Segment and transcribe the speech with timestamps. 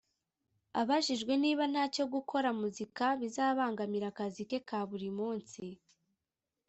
[0.81, 5.65] Abajijwe niba ntacyo gukora muzika bizabangamira akazi ke ka buri munsi